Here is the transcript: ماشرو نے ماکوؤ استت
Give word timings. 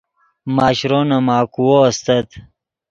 ماشرو 0.55 0.99
نے 1.09 1.17
ماکوؤ 1.27 1.75
استت 1.89 2.27